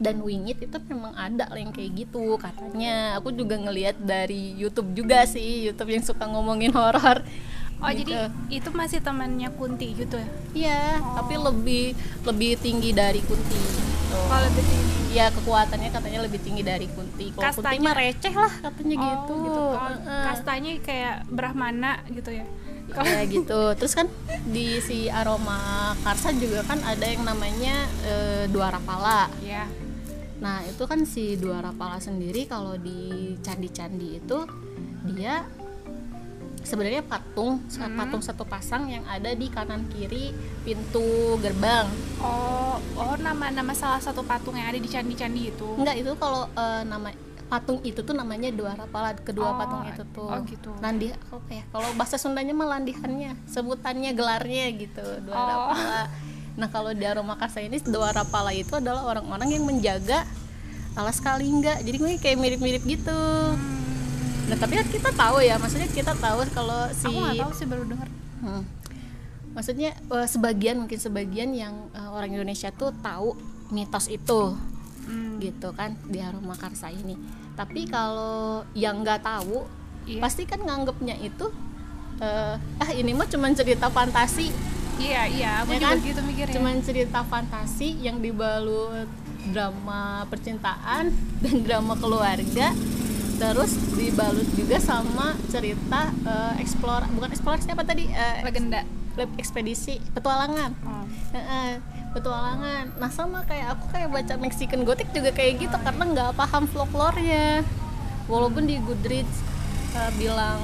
Dan 0.00 0.18
wingit 0.18 0.56
itu 0.58 0.76
memang 0.82 1.12
ada 1.12 1.44
yang 1.52 1.70
kayak 1.70 1.92
gitu 1.94 2.34
katanya. 2.34 3.14
Aku 3.16 3.30
juga 3.30 3.54
ngelihat 3.54 4.00
dari 4.00 4.56
YouTube 4.56 4.96
juga 4.96 5.22
sih 5.24 5.68
YouTube 5.68 5.92
yang 5.92 6.02
suka 6.02 6.24
ngomongin 6.24 6.72
horor. 6.72 7.20
Oh 7.78 7.88
Gitu. 7.88 8.08
jadi 8.08 8.28
itu 8.52 8.68
masih 8.70 9.00
temannya 9.00 9.48
Kunti 9.54 9.92
gitu 9.94 10.16
ya? 10.16 10.28
Iya 10.52 10.80
tapi 11.14 11.36
lebih 11.36 11.96
lebih 12.22 12.56
tinggi 12.56 12.92
dari 12.92 13.20
Kunti 13.20 13.56
gitu. 13.56 13.80
kalau 14.26 14.42
lebih 14.42 14.60
tinggi. 14.62 14.88
Ya 15.10 15.26
kekuatannya 15.28 15.88
katanya 15.88 16.20
lebih 16.22 16.40
tinggi 16.40 16.60
dari 16.62 16.86
Kunti. 16.86 17.32
Kalau 17.32 17.40
Kunti 17.50 17.60
Kastanya- 17.60 17.80
mah 17.82 17.94
receh 17.94 18.34
lah. 18.34 18.52
katanya 18.62 18.94
gitu 18.98 19.32
Oh, 19.32 19.40
gitu. 19.40 19.62
oh, 19.64 19.72
Heeh. 19.80 20.22
kastanya 20.24 20.72
kayak 20.80 21.16
Brahmana 21.26 21.92
gitu 22.10 22.30
ya. 22.30 22.44
Ya 22.90 23.22
gitu. 23.24 23.60
Terus 23.72 23.92
kan 23.94 24.06
di 24.44 24.76
si 24.80 25.06
aroma 25.08 25.56
karsa 26.02 26.34
juga 26.34 26.60
kan 26.62 26.82
ada 26.82 27.06
yang 27.06 27.22
namanya 27.22 27.74
eh, 28.02 28.44
dua 28.46 28.68
rapala. 28.68 29.30
Ya 29.40 29.64
Nah 30.40 30.60
itu 30.62 30.82
kan 30.82 31.04
si 31.04 31.36
dua 31.36 31.60
rapala 31.60 31.96
sendiri 31.98 32.44
kalau 32.44 32.74
di 32.74 33.00
candi-candi 33.38 34.18
itu 34.18 34.38
dia 35.06 35.44
sebenarnya 36.60 37.00
patung 37.02 37.64
sa- 37.66 37.88
patung 37.90 38.20
satu 38.20 38.44
pasang 38.44 38.84
yang 38.86 39.04
ada 39.06 39.32
di 39.32 39.48
kanan 39.48 39.88
kiri 39.88 40.32
pintu 40.60 41.02
gerbang. 41.38 41.88
oh 42.20 42.76
oh 42.94 43.14
nama 43.18 43.48
nama 43.48 43.72
salah 43.72 43.96
satu 43.98 44.20
patung 44.22 44.52
yang 44.54 44.68
ada 44.68 44.76
di 44.76 44.84
candi-candi 44.86 45.50
itu 45.50 45.68
Enggak 45.74 45.96
itu 45.96 46.12
kalau 46.14 46.44
eh, 46.46 46.82
nama 46.84 47.08
patung 47.46 47.82
itu 47.82 47.98
tuh 47.98 48.12
namanya 48.12 48.46
dua 48.50 48.72
rapala 48.74 49.10
kedua 49.12 49.50
Oh, 49.50 49.56
patung 49.56 49.82
itu 49.84 50.02
tuh. 50.10 50.28
oh 50.28 50.38
gitu. 50.44 50.70
Nandi 50.78 51.10
apa 51.10 51.50
ya? 51.50 51.64
Kalau 51.66 51.88
bahasa 51.94 52.14
Sundanya 52.14 52.52
mah 52.52 52.68
landihannya, 52.70 53.34
sebutannya 53.44 54.10
gelarnya 54.12 54.64
gitu 54.72 55.02
dua 55.22 55.34
Oh. 55.34 55.46
rapala. 55.66 56.02
Nah 56.54 56.66
kalau 56.66 56.90
di 56.90 57.02
Aroma 57.02 57.34
Karsa 57.34 57.58
ini 57.58 57.78
dua 57.80 58.10
rapala 58.10 58.50
itu 58.50 58.72
adalah 58.72 59.04
orang-orang 59.04 59.50
yang 59.50 59.64
menjaga 59.64 60.26
alas 60.92 61.18
Kalingga. 61.18 61.78
Jadi 61.78 61.96
gue 61.96 62.10
kayak 62.16 62.36
mirip-mirip 62.36 62.82
gitu. 62.82 63.20
nah 64.42 64.58
tapi 64.58 64.74
kan 64.74 64.82
kita 64.84 65.10
tahu 65.10 65.38
ya 65.38 65.54
maksudnya 65.56 65.86
kita 65.86 66.10
tahu 66.12 66.42
kalau 66.50 66.90
si 66.90 67.06
aku 67.06 67.22
nggak 67.22 67.38
tahu 67.38 67.52
sih 67.54 67.66
baru 67.66 67.84
denger 67.86 68.08
Hmm. 68.40 68.62
maksudnya 69.50 69.94
eh, 69.94 70.26
sebagian 70.26 70.74
mungkin 70.76 70.96
sebagian 70.96 71.52
yang 71.52 71.70
eh, 71.92 72.08
orang 72.08 72.32
Indonesia 72.32 72.66
tuh 72.70 72.90
tahu 72.98 73.38
mitos 73.70 74.08
itu 74.08 74.58
Hmm, 75.00 75.38
gitu 75.38 75.70
kan 75.70 75.94
di 76.04 76.18
aroma 76.18 76.54
karsa 76.54 76.86
ini 76.88 77.14
tapi 77.52 77.86
kalau 77.86 78.66
yang 78.74 79.00
nggak 79.00 79.22
tahu 79.22 79.62
Iya. 80.02 80.18
pasti 80.18 80.42
kan 80.44 80.58
nganggepnya 80.58 81.14
itu 81.16 81.46
eh, 82.18 82.54
ah 82.58 82.90
ini 82.90 83.12
mah 83.12 83.26
cuman 83.26 83.52
cerita 83.52 83.86
fantasi 83.86 84.50
iya 85.00 85.22
iya. 85.26 85.50
Aku 85.64 85.72
Ya 85.72 85.80
juga 85.80 85.90
kan? 85.90 86.04
gitu 86.04 86.20
mikirnya. 86.22 86.54
Cuman 86.54 86.74
cerita 86.80 87.18
fantasi 87.24 87.88
yang 87.98 88.20
dibalut 88.20 89.08
drama 89.48 90.28
percintaan 90.28 91.08
dan 91.40 91.54
drama 91.66 91.96
keluarga 91.96 92.76
terus 93.40 93.72
dibalut 93.96 94.44
juga 94.52 94.76
sama 94.76 95.32
cerita 95.48 96.12
eh, 96.22 96.60
explore 96.60 97.08
bukan 97.10 97.32
eksplorasi 97.32 97.72
apa 97.72 97.82
tadi? 97.82 98.04
Eh, 98.06 98.44
legenda. 98.44 98.84
Ekspedisi 99.36 99.96
petualangan. 100.12 100.70
Oh. 100.80 101.04
Petualangan. 102.10 102.98
Nah 102.98 103.08
sama 103.08 103.44
kayak 103.44 103.76
aku 103.76 103.84
kayak 103.90 104.08
baca 104.10 104.34
Mexican 104.36 104.82
Gothic 104.82 105.08
juga 105.10 105.30
kayak 105.30 105.62
gitu 105.62 105.76
karena 105.76 106.04
nggak 106.04 106.30
paham 106.36 106.64
folklore-nya. 106.66 107.64
Walaupun 108.26 108.68
di 108.68 108.76
Goodreads 108.78 109.36
eh, 109.94 110.10
bilang 110.14 110.60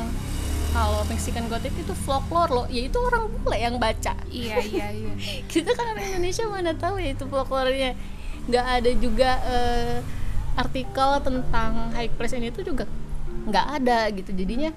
kalau 0.76 1.00
Mexican 1.08 1.48
Gothic 1.48 1.72
itu 1.72 1.94
folklore 2.04 2.52
loh. 2.52 2.66
Ya 2.68 2.84
itu 2.84 3.00
orang 3.00 3.32
bule 3.32 3.56
yang 3.56 3.80
baca. 3.80 4.12
Iya 4.28 4.60
iya 4.76 4.86
iya. 4.92 5.12
Kita 5.48 5.72
kan 5.72 5.96
orang 5.96 6.04
Indonesia 6.12 6.44
mana 6.52 6.76
tahu 6.76 7.00
ya 7.00 7.16
itu 7.16 7.24
folklore-nya. 7.24 7.96
Nggak 8.44 8.66
ada 8.68 8.90
juga 9.00 9.30
eh, 9.48 9.96
artikel 10.52 11.10
tentang 11.24 11.96
high 11.96 12.12
place 12.12 12.36
ini 12.36 12.52
tuh 12.52 12.68
juga 12.68 12.84
nggak 13.48 13.66
ada 13.80 14.12
gitu. 14.12 14.36
Jadinya 14.36 14.70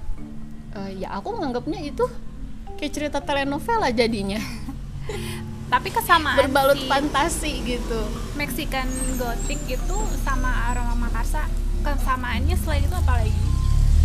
eh, 0.80 1.04
ya 1.04 1.20
aku 1.20 1.36
menganggapnya 1.36 1.84
itu 1.84 2.08
kayak 2.80 2.94
cerita 2.96 3.20
telenovela 3.20 3.92
jadinya. 3.92 4.40
Tapi 5.74 5.94
kesamaan 5.94 6.48
berbalut 6.48 6.80
si 6.80 6.88
fantasi 6.88 7.54
gitu. 7.68 8.02
Mexican 8.40 8.88
Gothic 9.20 9.60
itu 9.68 9.98
sama 10.24 10.72
aroma 10.72 10.96
makarsa 10.96 11.46
kesamaannya 11.84 12.56
selain 12.58 12.88
itu 12.88 12.96
apa 12.96 13.12
lagi? 13.22 13.36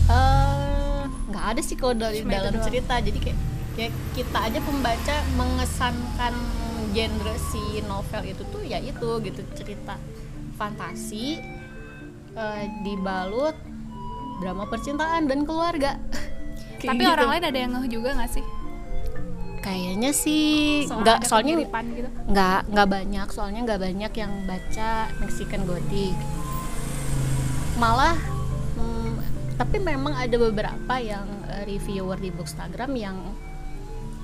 Eh, 0.05 0.94
nggak 1.31 1.45
ada 1.57 1.61
sih 1.61 1.77
kalau 1.79 1.95
dari 1.95 2.23
dalam 2.25 2.55
doang. 2.55 2.67
cerita. 2.67 2.95
Jadi 3.01 3.19
kayak 3.21 3.39
kayak 3.75 3.93
kita 4.15 4.39
aja 4.39 4.59
pembaca 4.63 5.17
mengesankan 5.35 6.35
genre 6.95 7.35
si 7.51 7.83
novel 7.85 8.23
itu 8.23 8.43
tuh 8.49 8.63
ya 8.63 8.79
itu 8.79 9.09
gitu. 9.25 9.41
Cerita 9.57 9.99
fantasi 10.55 11.43
eh, 12.35 12.65
dibalut 12.87 13.57
drama 14.43 14.67
percintaan 14.67 15.31
dan 15.31 15.47
keluarga. 15.47 15.99
Tapi 16.85 17.01
gitu. 17.01 17.13
orang 17.13 17.29
lain 17.33 17.45
ada 17.49 17.59
yang 17.59 17.73
ngeh 17.79 17.87
juga 17.89 18.13
nggak 18.13 18.31
sih? 18.31 18.45
Kayaknya 19.65 20.13
sih 20.13 20.45
nggak 20.85 21.25
soalnya 21.25 21.65
gitu. 21.65 21.73
nggak 22.29 22.61
nggak 22.69 22.89
banyak. 22.89 23.27
Soalnya 23.33 23.61
nggak 23.65 23.81
banyak 23.81 24.13
yang 24.13 24.33
baca 24.45 25.09
Mexican 25.25 25.65
Gothic. 25.65 26.13
Malah 27.81 28.34
tapi 29.55 29.79
memang 29.79 30.15
ada 30.15 30.35
beberapa 30.35 30.95
yang 30.97 31.25
eh, 31.47 31.63
reviewer 31.65 32.17
di 32.17 32.31
Bookstagram 32.31 32.93
yang 32.95 33.17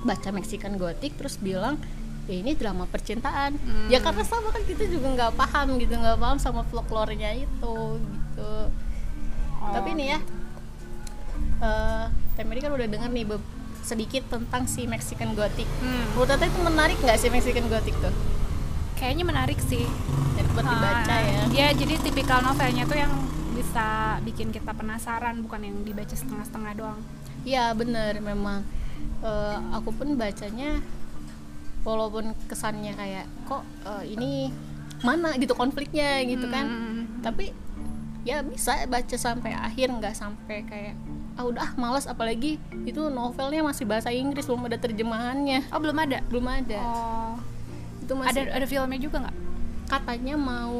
baca 0.01 0.29
Mexican 0.29 0.75
Gothic 0.75 1.13
terus 1.13 1.37
bilang 1.37 1.77
ya 2.25 2.37
ini 2.37 2.53
drama 2.53 2.85
percintaan. 2.85 3.57
Ya 3.89 3.97
karena 3.99 4.21
sama 4.21 4.49
kan 4.49 4.61
kita 4.63 4.85
juga 4.85 5.07
nggak 5.13 5.31
paham 5.35 5.77
gitu 5.77 5.93
nggak 5.93 6.17
paham 6.17 6.37
sama 6.37 6.61
folklore-nya 6.67 7.33
itu 7.37 7.75
gitu. 7.97 8.53
Tapi 9.61 9.89
nih 9.93 10.07
ya 10.15 10.19
eh 11.61 12.05
Temeri 12.33 12.59
kan 12.59 12.71
udah 12.73 12.87
denger 12.87 13.09
nih 13.11 13.25
sedikit 13.81 14.23
tentang 14.29 14.65
si 14.65 14.85
Mexican 14.85 15.33
Gothic. 15.33 15.67
Hmm, 15.81 16.13
Menurut 16.13 16.29
Tata 16.29 16.45
itu 16.45 16.59
menarik 16.61 16.97
nggak 16.97 17.17
sih 17.17 17.29
Mexican 17.29 17.65
Gothic 17.67 17.93
tuh? 17.99 18.13
kayaknya 18.95 19.25
menarik 19.25 19.57
sih. 19.65 19.81
Buat 20.53 20.61
dibaca 20.61 21.09
Ah, 21.09 21.21
ya. 21.25 21.41
Dia 21.49 21.67
jadi 21.73 21.97
tipikal 21.97 22.45
novelnya 22.45 22.85
tuh 22.85 23.01
yang 23.01 23.09
bisa 23.71 24.19
bikin 24.27 24.51
kita 24.51 24.75
penasaran 24.75 25.39
bukan 25.47 25.63
yang 25.63 25.79
dibaca 25.87 26.11
setengah-setengah 26.11 26.75
doang. 26.75 26.99
Iya 27.47 27.71
bener 27.71 28.19
memang. 28.19 28.67
Eh, 29.23 29.57
aku 29.71 29.95
pun 29.95 30.19
bacanya 30.19 30.83
walaupun 31.87 32.35
kesannya 32.51 32.91
kayak 32.99 33.31
kok 33.47 33.63
eh, 33.87 34.11
ini 34.11 34.51
mana 35.07 35.39
gitu 35.39 35.55
konfliknya 35.55 36.19
gitu 36.27 36.51
kan. 36.51 36.67
Hmm. 36.67 37.23
Tapi 37.23 37.55
ya 38.27 38.43
bisa 38.43 38.83
baca 38.91 39.15
sampai 39.15 39.55
akhir 39.55 39.87
nggak 39.87 40.19
sampai 40.19 40.67
kayak 40.67 40.99
ah 41.39 41.47
udah 41.47 41.63
ah, 41.63 41.71
males 41.79 42.11
apalagi 42.11 42.59
itu 42.83 43.01
novelnya 43.07 43.63
masih 43.63 43.87
bahasa 43.87 44.11
Inggris 44.11 44.43
belum 44.43 44.67
ada 44.67 44.75
terjemahannya 44.77 45.63
Oh 45.71 45.79
belum 45.79 45.95
ada. 45.95 46.19
belum 46.27 46.43
ada 46.43 46.75
Oh 46.83 47.33
itu 48.03 48.11
ada 48.13 48.19
masih 48.27 48.41
ada 48.51 48.65
filmnya 48.67 48.99
juga 48.99 49.17
nggak? 49.23 49.37
katanya 49.87 50.35
mau 50.35 50.75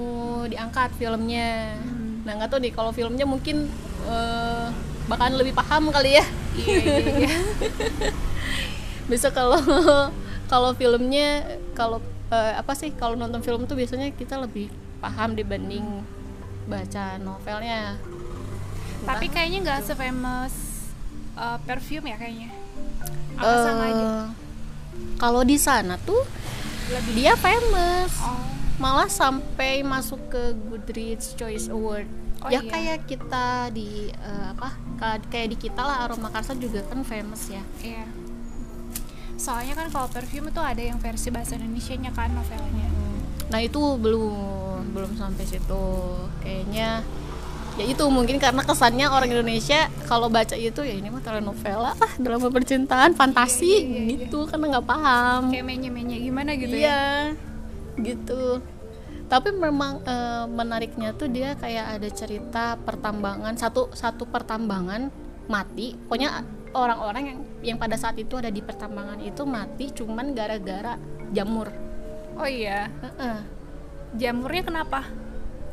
diangkat 0.45 0.91
filmnya 0.99 1.79
Hmm. 1.79 2.00
Nah 2.21 2.37
nggak 2.37 2.49
tahu 2.49 2.59
deh 2.59 2.71
kalau 2.71 2.91
filmnya 2.91 3.25
mungkin 3.25 3.65
eh, 4.05 4.67
bakalan 5.05 5.35
lebih 5.35 5.53
paham 5.53 5.89
kali 5.89 6.17
ya 6.17 6.25
Iya 6.51 6.77
iya 6.77 6.95
iya. 7.23 7.35
bisa 9.11 9.31
kalau 9.31 9.57
kalau 10.45 10.71
filmnya 10.73 11.43
kalau 11.73 11.99
eh, 12.29 12.53
apa 12.55 12.75
sih 12.75 12.91
kalau 12.91 13.15
nonton 13.15 13.39
film 13.39 13.63
tuh 13.63 13.73
biasanya 13.73 14.11
kita 14.11 14.35
lebih 14.35 14.67
paham 14.99 15.33
dibanding 15.33 16.03
baca 16.67 17.17
novelnya 17.17 17.97
Tapi 19.01 19.25
Entah. 19.25 19.33
kayaknya 19.33 19.59
nggak 19.65 19.81
se-famous 19.81 20.53
uh, 21.33 21.57
perfume 21.65 22.05
ya 22.05 22.21
kayaknya. 22.21 22.53
Apa 23.33 23.55
sama 23.65 23.83
aja? 23.89 24.07
kalau 25.17 25.41
di 25.41 25.57
sana 25.57 25.97
tuh 25.97 26.21
Lebih. 26.87 27.11
dia 27.17 27.33
famous 27.33 28.13
Oh. 28.21 28.60
Malah 28.81 29.05
sampai 29.07 29.85
masuk 29.85 30.17
ke 30.27 30.41
Goodreads 30.63 31.37
Choice 31.37 31.69
Award 31.69 32.09
Oh, 32.41 32.49
ya 32.49 32.57
iya. 32.57 32.65
kayak 32.65 32.99
kita 33.05 33.45
di 33.69 34.09
eh, 34.09 34.45
apa 34.49 34.69
ka- 34.97 35.21
kayak 35.29 35.53
di 35.53 35.57
kita 35.59 35.77
lah 35.79 36.01
aroma 36.01 36.27
karsa 36.27 36.57
juga 36.57 36.81
kan 36.83 37.05
famous 37.05 37.45
ya 37.47 37.61
Iya. 37.79 38.09
Soalnya 39.35 39.73
kan 39.75 39.89
kalau 39.89 40.05
perfume 40.07 40.49
itu 40.49 40.59
ada 40.59 40.77
yang 40.79 40.97
versi 40.97 41.29
bahasa 41.29 41.53
Indonesia-nya 41.55 42.09
kan 42.11 42.29
novelnya. 42.31 42.89
nah 43.47 43.59
itu 43.59 43.77
belum 43.77 44.33
belum 44.89 45.11
sampai 45.13 45.43
situ 45.43 45.85
kayaknya 46.39 47.03
ya 47.73 47.83
itu 47.85 48.03
mungkin 48.07 48.35
karena 48.37 48.61
kesannya 48.61 49.05
orang 49.05 49.27
Indonesia 49.29 49.85
kalau 50.05 50.27
baca 50.27 50.55
itu 50.55 50.79
ya 50.79 50.93
ini 50.93 51.07
mah 51.07 51.19
telenovela 51.19 51.91
ah 51.93 52.13
drama 52.17 52.47
percintaan 52.47 53.11
fantasi 53.11 53.67
Iya, 53.67 53.83
iya, 53.83 54.01
iya. 54.01 54.15
gitu 54.23 54.45
karena 54.45 54.71
nggak 54.71 54.87
paham 54.87 55.41
Kayak 55.49 55.65
menye-menye 55.67 56.17
gimana 56.21 56.55
gitu 56.55 56.73
ya. 56.73 57.35
Gitu 57.99 58.63
tapi 59.27 59.55
memang 59.55 60.03
eh, 60.03 60.45
menariknya 60.47 61.15
tuh 61.15 61.31
dia 61.31 61.55
kayak 61.55 61.99
ada 61.99 62.09
cerita 62.11 62.65
pertambangan 62.83 63.55
satu 63.55 63.91
satu 63.95 64.27
pertambangan 64.27 65.07
mati 65.47 65.95
pokoknya 66.07 66.43
orang-orang 66.71 67.23
yang 67.27 67.39
yang 67.73 67.77
pada 67.79 67.99
saat 67.99 68.15
itu 68.15 68.39
ada 68.39 68.47
di 68.47 68.63
pertambangan 68.63 69.19
itu 69.19 69.43
mati 69.43 69.91
cuman 69.91 70.31
gara-gara 70.31 70.95
jamur 71.31 71.71
Oh 72.37 72.47
iya. 72.47 72.87
Heeh. 73.01 73.37
Jamurnya 74.15 74.63
kenapa? 74.63 75.01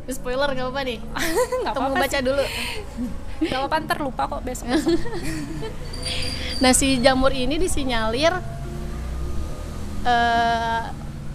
spoiler 0.09 0.49
gak 0.57 0.73
apa 0.73 0.81
nih 0.89 1.05
Nggak 1.05 1.75
kamu 1.77 1.85
apa-apa 1.85 2.01
baca 2.01 2.19
dulu 2.25 2.45
Gak 3.45 3.59
apa-apa 3.61 3.77
ntar 3.85 3.99
lupa 4.01 4.23
kok 4.25 4.41
besok. 4.41 4.67
nah 6.65 6.73
si 6.73 6.97
jamur 7.05 7.29
ini 7.29 7.61
disinyalir 7.61 8.33
eh 10.09 10.83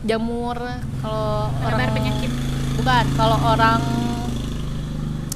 jamur 0.03 0.57
kalau 0.99 1.47
orang 1.61 1.89
penyakit. 1.91 2.31
bukan 2.75 3.05
kalau 3.15 3.37
orang 3.45 3.79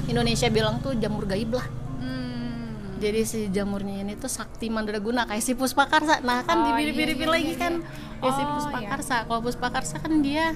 Indonesia 0.08 0.48
bilang 0.48 0.80
tuh 0.80 0.96
jamur 0.96 1.24
gaib 1.24 1.52
lah 1.52 1.68
Hmm. 1.98 2.98
jadi 2.98 3.22
si 3.24 3.40
jamurnya 3.48 4.02
ini 4.02 4.14
tuh 4.14 4.28
sakti 4.28 4.68
mandraguna 4.68 5.24
kayak 5.24 5.42
si 5.42 5.54
puspakarsa 5.54 6.20
nah 6.22 6.42
kan 6.42 6.58
Oh, 6.58 6.66
dibiri-biri 6.68 7.14
iya, 7.14 7.20
iya, 7.20 7.28
lagi 7.30 7.48
iya, 7.50 7.58
kan 7.58 7.74
iya. 7.76 8.24
ya 8.24 8.32
si 8.32 8.42
Oh, 8.42 8.48
puspakarsa 8.54 9.16
kalau 9.24 9.42
puspakarsa 9.42 9.96
kan 9.98 10.14
dia 10.20 10.54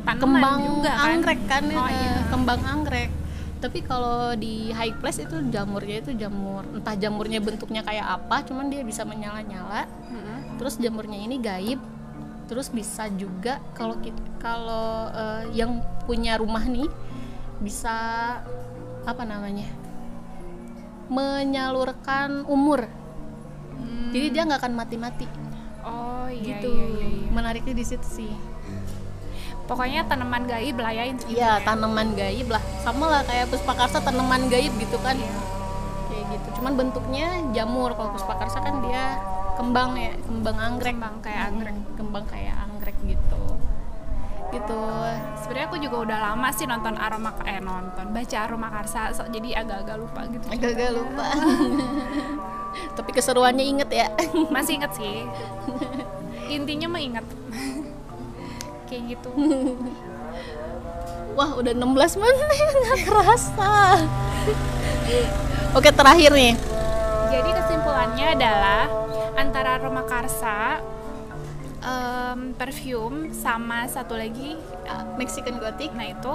Tanaman 0.00 0.20
kembang 0.22 0.58
juga 0.64 0.90
kan? 0.90 1.08
anggrek 1.12 1.40
kan 1.44 1.64
Oh, 1.68 1.84
eh, 1.84 1.92
iya. 1.94 2.12
kembang 2.28 2.60
anggrek 2.62 3.10
tapi 3.58 3.82
kalau 3.82 4.32
di 4.34 4.70
high 4.70 4.94
place 4.94 5.18
itu 5.18 5.34
jamurnya 5.48 5.98
itu 5.98 6.14
jamur 6.14 6.62
entah 6.70 6.94
jamurnya 6.94 7.38
bentuknya 7.38 7.82
kayak 7.82 8.06
apa 8.06 8.46
cuman 8.46 8.70
dia 8.70 8.80
bisa 8.80 9.02
menyala-nyala 9.02 9.82
Mm-mm. 10.06 10.54
terus 10.56 10.78
jamurnya 10.78 11.18
ini 11.18 11.36
gaib 11.36 11.82
terus 12.48 12.72
bisa 12.72 13.06
juga 13.12 13.60
kalau 13.72 13.94
kalau 14.40 15.12
eh, 15.12 15.52
yang 15.52 15.78
punya 16.02 16.34
rumah 16.34 16.64
nih 16.64 16.88
bisa 17.60 17.94
apa 19.04 19.22
namanya 19.22 19.68
menyalurkan 21.08 22.44
umur 22.44 22.88
Hmm. 23.78 24.10
jadi 24.10 24.26
dia 24.34 24.42
nggak 24.42 24.58
akan 24.58 24.74
mati-mati 24.74 25.22
Oh 25.86 26.26
iya 26.26 26.58
gitu 26.58 26.66
iya 26.66 26.86
iya. 26.90 27.06
iya. 27.14 27.28
menariknya 27.30 27.74
di 27.76 27.84
situ 27.86 28.08
sih 28.24 28.32
Pokoknya 29.68 30.08
tanaman 30.08 30.48
gaib 30.48 30.80
lah 30.80 30.90
ya. 30.90 31.04
Iya 31.28 31.60
tanaman 31.60 32.16
gaib 32.16 32.48
lah 32.48 32.58
sama 32.80 33.04
lah 33.06 33.20
kayak 33.22 33.52
puspakarsa 33.52 34.00
tanaman 34.00 34.48
gaib 34.48 34.72
gitu 34.74 34.98
kan 34.98 35.14
Iya. 35.14 35.30
kayak 36.08 36.24
gitu 36.34 36.48
cuman 36.58 36.72
bentuknya 36.74 37.26
jamur 37.54 37.94
kalau 37.94 38.10
puspakarsa 38.10 38.58
kan 38.58 38.82
dia 38.82 39.14
kembang 39.58 39.90
ya 39.98 40.14
kembang 40.22 40.56
anggrek 40.56 40.94
Kembang 40.94 41.16
kayak 41.18 41.42
anggrek. 41.50 41.74
Hmm, 41.74 41.94
kembang 41.98 42.24
kayak 42.24 42.54
anggrek 42.56 42.96
gitu 43.04 43.42
gitu 44.48 44.80
Sebenarnya 45.44 45.66
aku 45.68 45.76
juga 45.76 45.96
udah 46.08 46.18
lama 46.24 46.48
sih 46.48 46.64
nonton 46.64 46.96
aroma 46.96 47.36
eh 47.44 47.60
nonton 47.60 48.06
baca 48.08 48.36
aroma 48.40 48.72
karsa 48.72 49.12
so, 49.12 49.28
jadi 49.28 49.60
agak-agak 49.60 49.96
lupa 49.98 50.24
gitu. 50.30 50.46
agak-agak 50.48 50.90
lupa 50.94 51.24
tapi 52.96 53.10
keseruannya 53.12 53.64
inget 53.66 53.90
ya 53.90 54.06
Masih 54.48 54.78
inget 54.78 54.92
sih. 54.94 55.26
Intinya 56.48 56.86
mah 56.88 57.02
inget. 57.02 57.26
Kayak 58.88 59.02
gitu. 59.16 59.28
wah 61.36 61.50
udah 61.54 61.70
16 61.70 62.18
menit 62.18 62.48
nggak 62.82 62.98
kerasa 63.04 63.70
oke 65.70 65.90
terakhir 65.92 66.34
nih 66.34 66.54
Jadi 67.28 67.50
kesimpulannya 67.52 68.26
adalah 68.32 68.82
antara 69.38 69.78
aroma 69.78 70.02
karsa, 70.02 70.82
em, 71.78 72.50
perfume 72.58 73.30
sama 73.30 73.86
satu 73.86 74.18
lagi, 74.18 74.58
uh, 74.90 75.14
Mexican 75.14 75.62
Gothic. 75.62 75.94
Nah 75.94 76.10
itu 76.10 76.32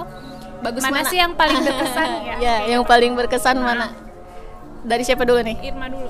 bagus 0.64 0.80
mana, 0.80 1.04
mana, 1.04 1.10
sih 1.12 1.20
yang 1.20 1.36
paling 1.36 1.60
berkesan? 1.60 2.08
Ya? 2.24 2.36
ya 2.48 2.56
yang 2.72 2.82
paling 2.88 3.12
berkesan 3.12 3.56
mana? 3.60 3.92
Dari 4.84 5.04
siapa 5.04 5.28
dulu 5.28 5.44
nih? 5.44 5.56
Irma 5.60 5.92
dulu. 5.92 6.08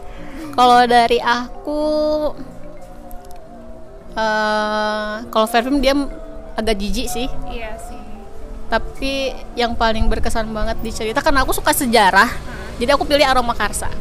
kalau 0.54 0.86
dari 0.86 1.18
aku 1.18 1.82
eh 4.14 5.14
kalau 5.34 5.46
parfum 5.50 5.82
dia 5.82 5.98
agak 6.54 6.78
jijik 6.78 7.10
sih. 7.10 7.26
Iya 7.50 7.74
sih. 7.82 7.98
tapi 8.64 9.30
yang 9.54 9.76
paling 9.76 10.08
berkesan 10.08 10.50
banget 10.50 10.78
di 10.80 10.90
cerita 10.90 11.20
karena 11.20 11.44
aku 11.44 11.52
suka 11.52 11.70
sejarah 11.70 12.26
jadi 12.80 12.96
aku 12.96 13.06
pilih 13.06 13.22
aroma 13.22 13.52
karsa 13.54 13.92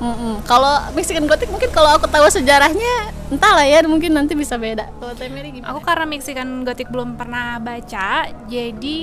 Gitu. 0.00 0.08
Mm-mm. 0.08 0.34
Kalau 0.48 0.74
Mexican 0.96 1.28
Gothic 1.28 1.52
mungkin 1.52 1.68
kalau 1.70 1.92
aku 1.92 2.08
tahu 2.08 2.24
sejarahnya 2.32 3.12
entahlah 3.28 3.68
ya 3.68 3.84
mungkin 3.84 4.16
nanti 4.16 4.32
bisa 4.32 4.56
beda. 4.56 4.88
Kalau 4.96 5.12
Temeri 5.12 5.60
gimana? 5.60 5.76
Aku 5.76 5.84
karena 5.84 6.08
Mexican 6.08 6.64
Gothic 6.64 6.88
belum 6.88 7.20
pernah 7.20 7.60
baca, 7.60 8.32
jadi 8.48 8.96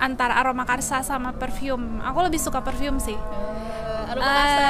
antara 0.00 0.40
aroma 0.40 0.64
karsa 0.64 1.04
sama 1.04 1.36
perfume. 1.36 2.00
Aku 2.02 2.24
lebih 2.24 2.40
suka 2.40 2.64
perfume 2.64 2.98
sih. 2.98 3.14
Eh, 3.14 4.10
aroma 4.10 4.32
karsa, 4.32 4.66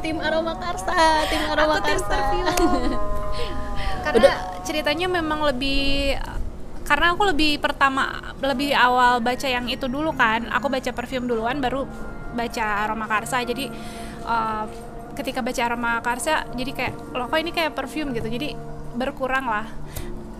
tim 0.00 0.16
aroma 0.18 0.54
karsa, 0.56 0.96
tim 1.28 1.42
aroma 1.44 1.74
Aku 1.76 1.84
tim 1.84 1.98
karsa. 2.00 2.08
perfume. 2.08 2.96
karena 4.04 4.32
ceritanya 4.64 5.06
memang 5.12 5.44
lebih 5.44 6.16
karena 6.88 7.14
aku 7.14 7.22
lebih 7.30 7.60
pertama 7.62 8.32
lebih 8.42 8.74
awal 8.74 9.20
baca 9.20 9.46
yang 9.46 9.68
itu 9.68 9.86
dulu 9.86 10.10
kan. 10.16 10.48
Aku 10.50 10.66
baca 10.66 10.90
perfume 10.90 11.28
duluan 11.28 11.60
baru 11.60 11.84
baca 12.34 12.64
aroma 12.88 13.06
karsa. 13.06 13.44
Jadi 13.46 13.70
eh, 14.22 14.64
ketika 15.12 15.40
baca 15.40 15.62
aroma 15.62 15.92
karsa 16.00 16.46
jadi 16.50 16.70
kayak 16.70 16.94
loh 17.12 17.26
kok 17.26 17.36
ini 17.36 17.50
kayak 17.50 17.72
perfume 17.72 18.12
gitu. 18.12 18.28
Jadi 18.28 18.54
berkurang 18.92 19.44
lah. 19.44 19.66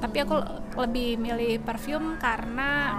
Tapi 0.00 0.16
aku 0.18 0.36
lebih 0.76 1.16
milih 1.16 1.60
perfume 1.60 2.16
karena 2.16 2.96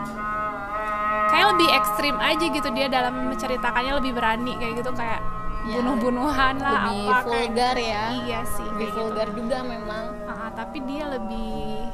kayak 1.28 1.48
lebih 1.52 1.70
ekstrim 1.72 2.16
aja 2.16 2.46
gitu 2.46 2.70
dia 2.70 2.88
dalam 2.88 3.26
menceritakannya 3.28 3.94
lebih 3.98 4.12
berani 4.14 4.54
kayak 4.56 4.76
gitu 4.78 4.92
kayak 4.94 5.22
Ya, 5.62 5.78
bunuh-bunuhan 5.78 6.58
lah 6.58 6.90
Lebih 6.90 7.06
apa 7.06 7.22
kayak 7.22 7.26
vulgar 7.54 7.76
ya. 7.78 8.02
iya 8.18 8.42
sih 8.50 8.66
Lebih 8.66 8.74
kayak 8.74 8.90
gitu. 8.90 8.98
vulgar 9.00 9.28
juga 9.30 9.58
memang. 9.62 10.06
Ah, 10.26 10.50
tapi 10.52 10.78
dia 10.82 11.06
lebih 11.06 11.86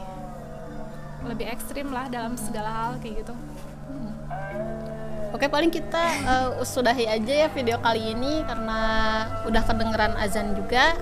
lebih 1.28 1.46
ekstrim 1.52 1.92
lah 1.92 2.08
dalam 2.08 2.40
segala 2.40 2.72
hal 2.72 2.92
kayak 2.98 3.28
gitu 3.28 3.36
Oke 5.36 5.52
paling 5.52 5.68
kita 5.68 6.04
eh, 6.24 6.50
sudahi 6.64 7.06
aja 7.08 7.34
ya 7.46 7.48
video 7.52 7.78
kali 7.84 8.16
ini 8.16 8.44
karena 8.48 8.80
udah 9.44 9.64
kedengeran 9.68 10.14
azan 10.16 10.56
juga. 10.56 10.96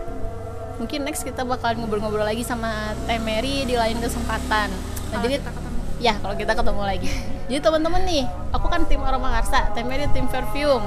Mungkin 0.82 1.08
next 1.08 1.24
kita 1.24 1.48
bakal 1.48 1.78
ngobrol-ngobrol 1.80 2.28
lagi 2.28 2.44
sama 2.44 2.92
Temeri 3.08 3.64
di 3.64 3.80
lain 3.80 3.96
kesempatan. 4.02 4.68
Nah, 4.68 5.22
Kalau 5.22 5.24
jadi 5.24 5.36
kita 5.40 5.52
ketemu 5.54 5.74
Ya, 5.96 6.14
kalau 6.20 6.36
kita 6.36 6.52
ketemu 6.52 6.84
lagi. 6.84 7.08
Jadi 7.48 7.60
teman-teman 7.64 8.02
nih, 8.04 8.28
aku 8.52 8.68
kan 8.68 8.84
tim 8.84 9.00
aroma 9.00 9.32
karsa, 9.40 9.72
Temeri 9.72 10.12
tim 10.12 10.28
perfume. 10.28 10.84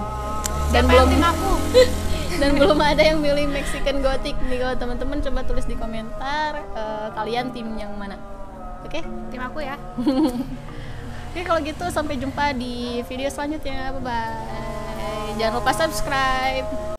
Dan 0.69 0.85
Siapa 0.85 0.93
belum 0.93 1.07
tim 1.09 1.25
aku 1.25 1.53
dan 2.41 2.51
belum 2.61 2.79
ada 2.79 3.03
yang 3.03 3.19
milih 3.25 3.49
Mexican 3.49 4.05
Gothic 4.05 4.37
nih 4.47 4.61
kalau 4.61 4.77
teman-teman 4.77 5.19
coba 5.25 5.41
tulis 5.49 5.65
di 5.65 5.75
komentar 5.75 6.61
eh, 6.61 7.09
kalian 7.17 7.57
tim 7.57 7.73
yang 7.81 7.97
mana. 7.97 8.21
Oke? 8.85 9.03
tim 9.29 9.41
aku 9.43 9.59
ya 9.61 9.77
Oke, 11.29 11.45
kalau 11.45 11.61
gitu 11.61 11.85
sampai 11.93 12.17
jumpa 12.17 12.57
di 12.57 13.05
video 13.05 13.29
selanjutnya. 13.29 13.93
Bye 13.97 14.03
bye. 14.03 15.37
Jangan 15.37 15.55
lupa 15.61 15.71
subscribe. 15.77 16.98